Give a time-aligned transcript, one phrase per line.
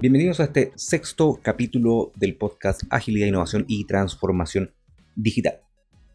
[0.00, 4.72] Bienvenidos a este sexto capítulo del podcast Agilidad, Innovación y Transformación
[5.14, 5.60] Digital.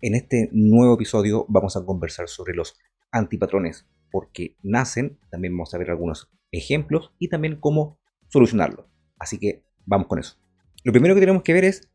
[0.00, 2.78] En este nuevo episodio vamos a conversar sobre los
[3.12, 7.98] antipatrones, porque nacen, también vamos a ver algunos ejemplos y también cómo
[8.28, 8.86] solucionarlos.
[9.18, 10.38] Así que vamos con eso.
[10.82, 11.90] Lo primero que tenemos que ver es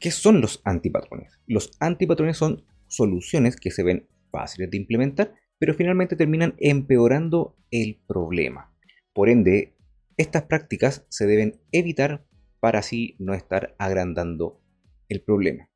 [0.00, 1.38] qué son los antipatrones.
[1.46, 8.00] Los antipatrones son soluciones que se ven fáciles de implementar, pero finalmente terminan empeorando el
[8.08, 8.72] problema.
[9.12, 9.74] Por ende,
[10.16, 12.24] estas prácticas se deben evitar
[12.60, 14.60] para así no estar agrandando
[15.08, 15.68] el problema.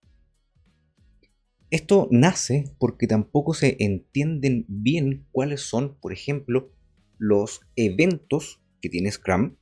[1.70, 6.70] Esto nace porque tampoco se entienden bien cuáles son, por ejemplo,
[7.18, 9.56] los eventos que tiene Scrum,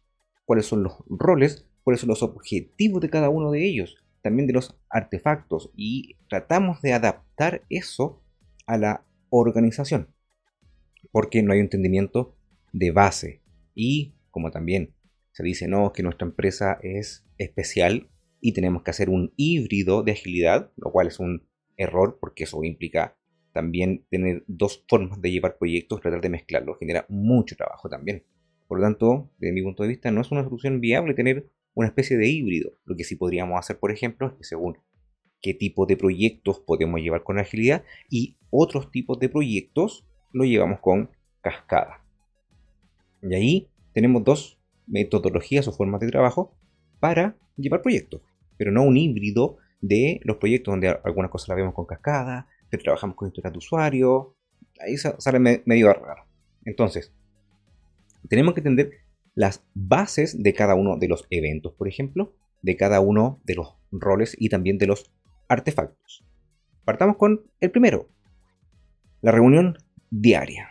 [0.45, 4.53] cuáles son los roles, cuáles son los objetivos de cada uno de ellos, también de
[4.53, 8.23] los artefactos, y tratamos de adaptar eso
[8.67, 10.09] a la organización,
[11.11, 12.37] porque no hay entendimiento
[12.73, 13.43] de base.
[13.75, 14.93] Y como también
[15.31, 20.11] se dice, no, que nuestra empresa es especial y tenemos que hacer un híbrido de
[20.11, 23.17] agilidad, lo cual es un error porque eso implica
[23.53, 28.25] también tener dos formas de llevar proyectos, tratar de mezclarlo, genera mucho trabajo también.
[28.67, 31.87] Por lo tanto, desde mi punto de vista, no es una solución viable tener una
[31.87, 32.73] especie de híbrido.
[32.85, 34.79] Lo que sí podríamos hacer, por ejemplo, es que según
[35.41, 40.81] qué tipo de proyectos podemos llevar con agilidad y otros tipos de proyectos lo llevamos
[40.81, 42.05] con cascada.
[43.23, 46.55] Y ahí tenemos dos metodologías o formas de trabajo
[47.01, 48.21] para llevar proyectos,
[48.59, 52.79] pero no un híbrido de los proyectos donde algunas cosas las vemos con cascada, que
[52.79, 54.37] trabajamos con historias de usuario,
[54.81, 56.25] ahí sale medio raro.
[56.65, 57.13] Entonces,
[58.29, 58.91] tenemos que entender
[59.35, 63.77] las bases de cada uno de los eventos, por ejemplo, de cada uno de los
[63.91, 65.13] roles y también de los
[65.49, 66.25] artefactos.
[66.85, 68.09] Partamos con el primero,
[69.21, 69.79] la reunión
[70.11, 70.71] diaria.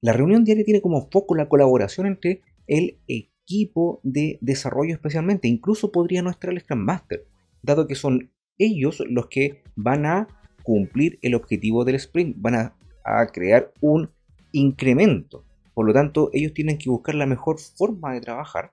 [0.00, 5.48] La reunión diaria tiene como foco la colaboración entre el equipo de desarrollo especialmente.
[5.48, 7.26] Incluso podría no estar el Scrum Master,
[7.62, 10.28] dado que son ellos los que van a
[10.62, 14.10] cumplir el objetivo del sprint, van a, a crear un
[14.52, 15.44] incremento.
[15.74, 18.72] Por lo tanto, ellos tienen que buscar la mejor forma de trabajar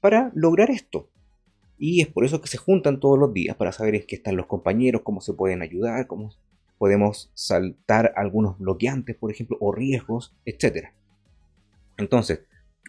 [0.00, 1.10] para lograr esto.
[1.78, 4.36] Y es por eso que se juntan todos los días para saber en qué están
[4.36, 6.30] los compañeros, cómo se pueden ayudar, cómo
[6.76, 10.88] podemos saltar algunos bloqueantes, por ejemplo, o riesgos, etc.
[11.96, 12.40] Entonces,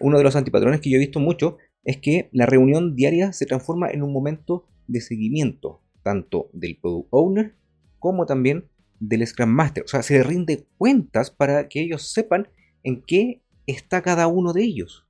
[0.02, 3.46] uno de los antipatrones que yo he visto mucho es que la reunión diaria se
[3.46, 7.56] transforma en un momento de seguimiento, tanto del Product Owner
[8.00, 8.66] como también
[9.00, 9.84] del Scrum Master.
[9.84, 12.48] O sea, se rinde cuentas para que ellos sepan
[12.84, 15.08] en qué está cada uno de ellos.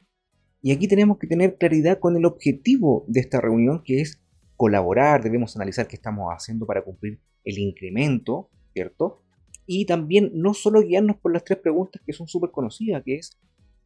[0.61, 4.21] Y aquí tenemos que tener claridad con el objetivo de esta reunión, que es
[4.55, 9.23] colaborar, debemos analizar qué estamos haciendo para cumplir el incremento, ¿cierto?
[9.65, 13.39] Y también no solo guiarnos por las tres preguntas que son súper conocidas, que es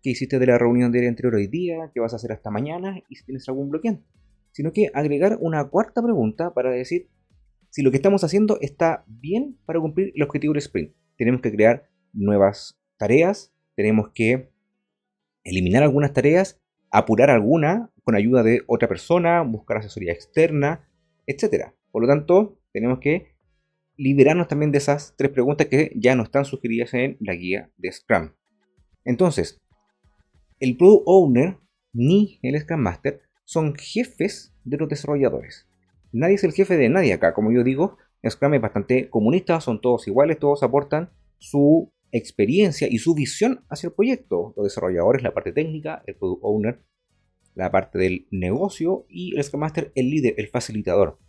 [0.05, 2.51] qué hiciste de la reunión del día anterior hoy día, qué vas a hacer hasta
[2.51, 4.05] mañana y si tienes algún bloqueante.
[4.51, 7.09] Sino que agregar una cuarta pregunta para decir
[7.71, 10.93] si lo que estamos haciendo está bien para cumplir el objetivo del sprint.
[11.17, 14.51] Tenemos que crear nuevas tareas, tenemos que
[15.43, 16.61] eliminar algunas tareas,
[16.91, 20.87] apurar alguna con ayuda de otra persona, buscar asesoría externa,
[21.25, 21.71] etc.
[21.91, 23.33] Por lo tanto, tenemos que
[23.97, 27.91] liberarnos también de esas tres preguntas que ya no están sugeridas en la guía de
[27.91, 28.33] Scrum.
[29.03, 29.61] Entonces,
[30.59, 31.57] el Product Owner
[31.93, 35.67] ni el Scrum Master son jefes de los desarrolladores.
[36.11, 37.33] Nadie es el jefe de nadie acá.
[37.33, 42.97] Como yo digo, Scrum es bastante comunista, son todos iguales, todos aportan su experiencia y
[42.97, 44.53] su visión hacia el proyecto.
[44.55, 46.81] Los desarrolladores, la parte técnica, el Product Owner,
[47.53, 51.19] la parte del negocio y el Scrum Master, el líder, el facilitador.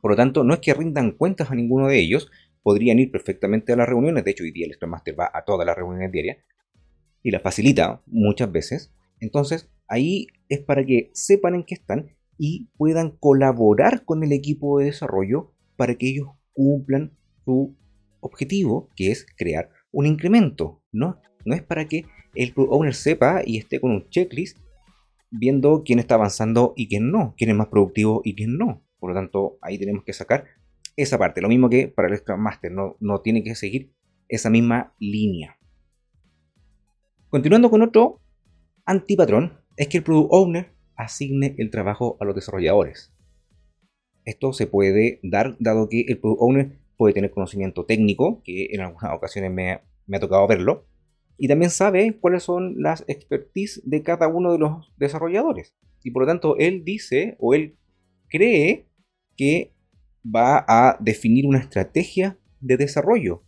[0.00, 2.30] Por lo tanto, no es que rindan cuentas a ninguno de ellos,
[2.62, 5.44] podrían ir perfectamente a las reuniones, de hecho hoy día el Scrum Master va a
[5.44, 6.38] todas las reuniones diarias,
[7.22, 8.92] y la facilita muchas veces.
[9.20, 14.78] Entonces, ahí es para que sepan en qué están y puedan colaborar con el equipo
[14.78, 17.12] de desarrollo para que ellos cumplan
[17.44, 17.76] su
[18.20, 20.82] objetivo, que es crear un incremento.
[20.92, 24.58] No, no es para que el owner sepa y esté con un checklist
[25.30, 28.82] viendo quién está avanzando y quién no, quién es más productivo y quién no.
[28.98, 30.44] Por lo tanto, ahí tenemos que sacar
[30.96, 31.40] esa parte.
[31.40, 33.92] Lo mismo que para el Scrum Master, no, no tiene que seguir
[34.28, 35.58] esa misma línea.
[37.32, 38.20] Continuando con otro
[38.84, 43.10] antipatrón, es que el Product Owner asigne el trabajo a los desarrolladores.
[44.26, 48.82] Esto se puede dar dado que el Product Owner puede tener conocimiento técnico, que en
[48.82, 50.84] algunas ocasiones me, me ha tocado verlo,
[51.38, 55.74] y también sabe cuáles son las expertise de cada uno de los desarrolladores.
[56.04, 57.78] Y por lo tanto, él dice o él
[58.28, 58.90] cree
[59.38, 59.72] que
[60.22, 63.42] va a definir una estrategia de desarrollo.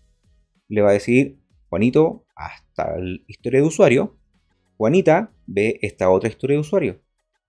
[0.69, 1.38] Le va a decir,
[1.69, 4.16] Juanito, hasta la historia de usuario.
[4.76, 7.00] Juanita ve esta otra historia de usuario.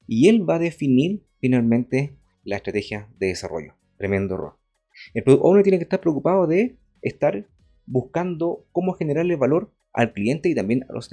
[0.08, 3.74] y él va a definir finalmente la estrategia de desarrollo.
[3.98, 4.58] Tremendo error.
[5.14, 7.48] El Product Owner tiene que estar preocupado de estar
[7.86, 11.10] buscando cómo generarle valor al cliente y también a los,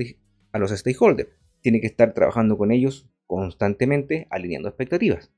[0.52, 1.30] a los stakeholders.
[1.60, 5.30] Tiene que estar trabajando con ellos constantemente, alineando expectativas.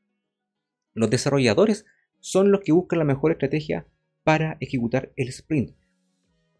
[0.94, 1.86] Los desarrolladores
[2.20, 3.86] son los que buscan la mejor estrategia
[4.22, 5.76] para ejecutar el sprint.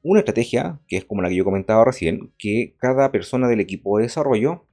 [0.07, 3.97] Una estrategia, que es como la que yo comentaba recién, que cada persona del equipo
[3.97, 4.67] de desarrollo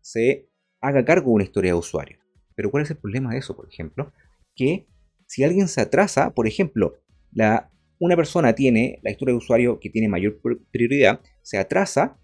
[0.00, 0.48] se
[0.80, 2.18] haga cargo de una historia de usuario.
[2.54, 4.12] Pero ¿cuál es el problema de eso, por ejemplo?
[4.54, 4.86] Que
[5.26, 6.94] si alguien se atrasa, por ejemplo,
[7.32, 10.40] la, una persona tiene la historia de usuario que tiene mayor
[10.70, 12.20] prioridad, se atrasa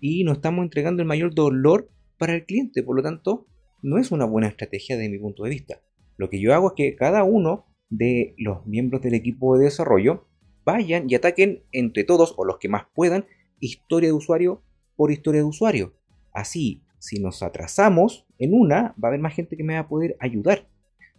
[0.00, 2.82] y no estamos entregando el mayor dolor para el cliente.
[2.82, 3.48] Por lo tanto,
[3.82, 5.82] no es una buena estrategia desde mi punto de vista.
[6.16, 10.27] Lo que yo hago es que cada uno de los miembros del equipo de desarrollo
[10.68, 13.24] vayan y ataquen entre todos o los que más puedan
[13.58, 14.62] historia de usuario
[14.96, 15.94] por historia de usuario.
[16.30, 19.88] Así, si nos atrasamos en una, va a haber más gente que me va a
[19.88, 20.68] poder ayudar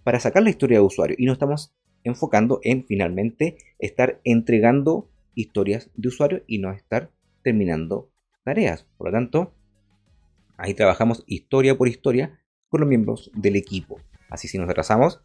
[0.04, 1.74] para sacar la historia de usuario y no estamos
[2.04, 7.10] enfocando en finalmente estar entregando historias de usuario y no estar
[7.42, 8.12] terminando
[8.44, 8.86] tareas.
[8.98, 9.56] Por lo tanto,
[10.57, 14.00] ahí trabajamos historia por historia con los miembros del equipo.
[14.30, 15.22] Así si nos atrasamos,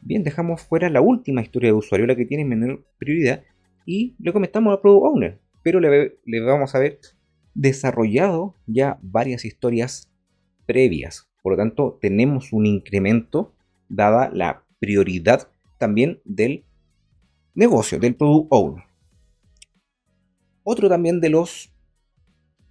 [0.00, 3.44] bien, dejamos fuera la última historia de usuario, la que tiene menor prioridad,
[3.88, 5.40] y le comentamos al Product Owner.
[5.62, 7.00] Pero le, vamos a ver
[7.54, 10.12] desarrollado ya varias historias
[10.66, 11.26] previas.
[11.42, 13.54] Por lo tanto, tenemos un incremento
[13.88, 15.48] dada la prioridad
[15.78, 16.66] también del
[17.54, 18.84] negocio, del Product Owner.
[20.64, 21.72] Otro también de los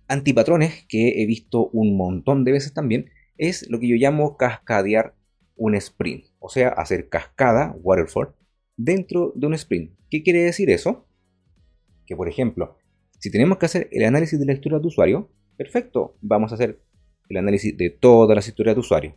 [0.07, 3.09] antipatrones que he visto un montón de veces también
[3.39, 5.15] es lo que yo llamo cascadear
[5.55, 8.35] un sprint, o sea, hacer cascada, waterfall,
[8.77, 9.91] dentro de un sprint.
[10.09, 11.06] ¿Qué quiere decir eso?
[12.06, 12.77] Que por ejemplo,
[13.19, 16.79] si tenemos que hacer el análisis de la historia de usuario, perfecto, vamos a hacer
[17.29, 19.15] el análisis de todas las historias de usuario.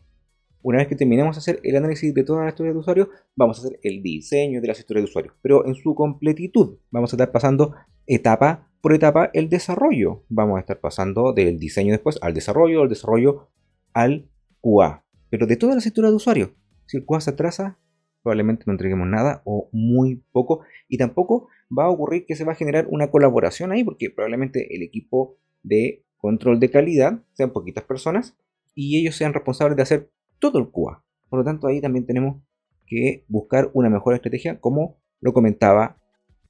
[0.62, 3.59] Una vez que terminemos de hacer el análisis de todas las historias de usuario, vamos
[3.59, 6.79] a hacer el diseño de las historias de usuario, pero en su completitud.
[6.91, 7.75] Vamos a estar pasando
[8.07, 10.25] etapa por etapa el desarrollo.
[10.29, 13.49] Vamos a estar pasando del diseño después al desarrollo, al desarrollo
[13.95, 14.29] al
[14.61, 15.05] QA.
[15.31, 16.55] Pero de todas las historias de usuario,
[16.87, 17.79] si el QA se atrasa,
[18.23, 20.65] probablemente no entreguemos nada o muy poco.
[20.89, 24.75] Y tampoco va a ocurrir que se va a generar una colaboración ahí, porque probablemente
[24.75, 28.37] el equipo de control de calidad sean poquitas personas
[28.75, 31.05] y ellos sean responsables de hacer todo el QA.
[31.29, 32.43] Por lo tanto, ahí también tenemos
[32.87, 35.97] que buscar una mejor estrategia, como lo comentaba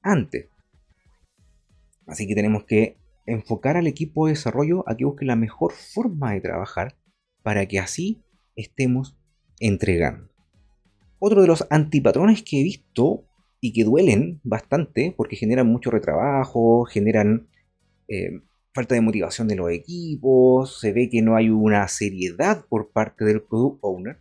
[0.01, 0.49] antes.
[2.07, 6.33] Así que tenemos que enfocar al equipo de desarrollo a que busque la mejor forma
[6.33, 6.97] de trabajar
[7.43, 8.23] para que así
[8.55, 9.17] estemos
[9.59, 10.30] entregando.
[11.23, 13.27] Otro de los antipatrones que he visto
[13.59, 17.47] y que duelen bastante porque generan mucho retrabajo, generan
[18.07, 18.41] eh,
[18.73, 23.23] falta de motivación de los equipos, se ve que no hay una seriedad por parte
[23.23, 24.17] del product owner,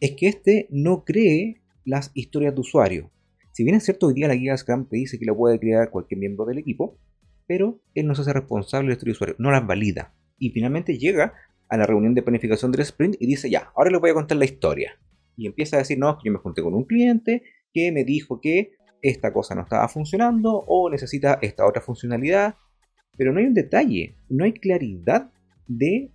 [0.00, 3.12] es que este no cree las historias de usuario.
[3.52, 5.90] Si bien es cierto, hoy día la guía Scrum te dice que lo puede crear
[5.90, 6.98] cualquier miembro del equipo,
[7.46, 10.12] pero él no se hace responsable de la historia de usuario, no las valida.
[10.40, 11.34] Y finalmente llega
[11.68, 14.38] a la reunión de planificación del sprint y dice, ya, ahora les voy a contar
[14.38, 14.98] la historia
[15.36, 17.42] y empieza a decir, no, yo me junté con un cliente
[17.72, 22.56] que me dijo que esta cosa no estaba funcionando o necesita esta otra funcionalidad,
[23.16, 25.30] pero no hay un detalle, no hay claridad
[25.66, 26.12] de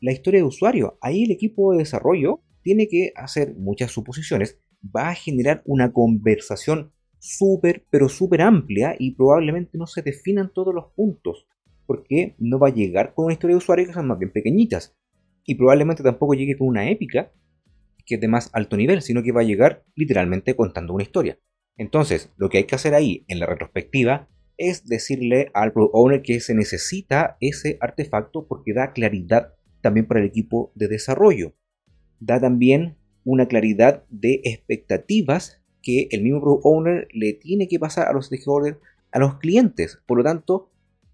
[0.00, 0.98] la historia de usuario.
[1.00, 6.92] Ahí el equipo de desarrollo tiene que hacer muchas suposiciones, va a generar una conversación
[7.18, 11.46] súper, pero súper amplia y probablemente no se definan todos los puntos,
[11.86, 14.96] porque no va a llegar con una historia de usuario que son más bien pequeñitas,
[15.44, 17.32] y probablemente tampoco llegue con una épica
[18.08, 21.38] que es de más alto nivel, sino que va a llegar literalmente contando una historia.
[21.76, 26.22] Entonces, lo que hay que hacer ahí en la retrospectiva es decirle al product owner
[26.22, 31.54] que se necesita ese artefacto porque da claridad también para el equipo de desarrollo.
[32.18, 38.08] Da también una claridad de expectativas que el mismo product owner le tiene que pasar
[38.08, 38.78] a los stakeholders,
[39.12, 40.00] a los clientes.
[40.06, 40.70] Por lo tanto,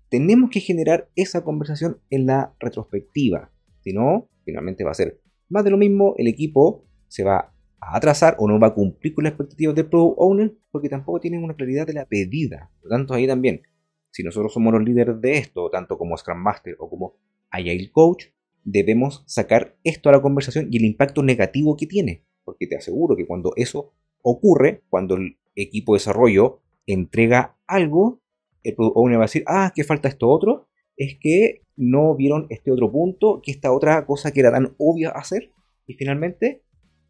[0.08, 3.50] tenemos que generar esa conversación en la retrospectiva.
[3.80, 7.96] Si no, finalmente va a ser más de lo mismo, el equipo se va a
[7.96, 11.44] atrasar o no va a cumplir con las expectativas del product owner porque tampoco tienen
[11.44, 12.70] una claridad de la pedida.
[12.80, 13.62] Por lo tanto, ahí también,
[14.10, 17.16] si nosotros somos los líderes de esto, tanto como Scrum Master o como
[17.50, 18.26] Agile Coach,
[18.64, 22.24] debemos sacar esto a la conversación y el impacto negativo que tiene.
[22.44, 28.22] Porque te aseguro que cuando eso ocurre, cuando el equipo de desarrollo entrega algo,
[28.62, 32.46] el product owner va a decir, ah, que falta esto otro, es que no vieron
[32.50, 35.52] este otro punto, que esta otra cosa que era tan obvia hacer.
[35.86, 36.62] Y finalmente,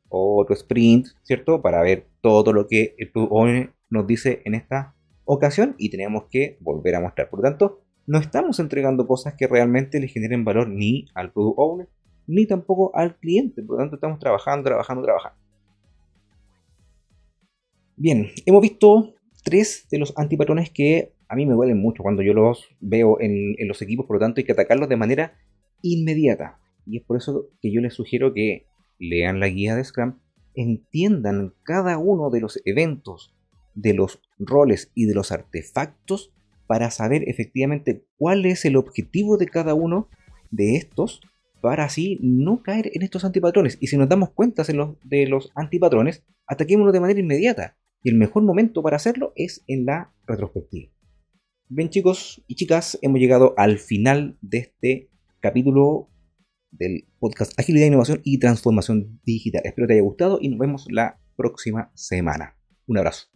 [0.08, 1.62] otro sprint, ¿cierto?
[1.62, 4.94] Para ver todo lo que el Owner nos dice en esta
[5.24, 7.30] ocasión y tenemos que volver a mostrar.
[7.30, 11.58] Por lo tanto, no estamos entregando cosas que realmente le generen valor ni al Product
[11.58, 11.88] Owner
[12.26, 13.62] ni tampoco al cliente.
[13.62, 15.38] Por lo tanto, estamos trabajando, trabajando, trabajando.
[17.96, 22.32] Bien, hemos visto tres de los antipatrones que a mí me duelen mucho cuando yo
[22.32, 25.34] los veo en, los equipos, por lo tanto hay que atacarlos de manera
[25.82, 26.58] inmediata.
[26.86, 28.66] Y es por eso que yo les sugiero que
[28.98, 30.18] lean la guía de Scrum,
[30.54, 33.34] entiendan cada uno de los eventos,
[33.74, 36.32] de los roles y de los artefactos
[36.66, 40.08] para saber efectivamente cuál es el objetivo de cada uno
[40.50, 41.20] de estos
[41.60, 43.78] para así no caer en estos antipatrones.
[43.80, 47.76] Y si nos damos cuenta de los, de los antipatrones, ataquémoslo de manera inmediata.
[48.02, 50.93] Y el mejor momento para hacerlo es en la retrospectiva.
[51.68, 56.10] Bien chicos y chicas, hemos llegado al final de este capítulo
[56.70, 59.62] del podcast Agilidad, Innovación y Transformación Digital.
[59.64, 62.58] Espero te haya gustado y nos vemos la próxima semana.
[62.86, 63.33] Un abrazo.